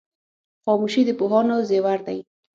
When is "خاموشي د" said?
0.63-1.09